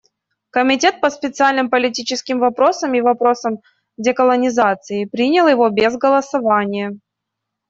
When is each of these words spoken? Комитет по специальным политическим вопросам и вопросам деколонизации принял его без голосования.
Комитет 0.49 0.99
по 0.99 1.11
специальным 1.11 1.69
политическим 1.69 2.39
вопросам 2.39 2.95
и 2.95 3.01
вопросам 3.01 3.59
деколонизации 3.97 5.05
принял 5.05 5.47
его 5.47 5.69
без 5.69 5.95
голосования. 5.95 6.93